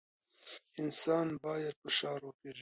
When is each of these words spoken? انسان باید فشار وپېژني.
انسان 0.81 1.27
باید 1.43 1.75
فشار 1.83 2.19
وپېژني. 2.25 2.59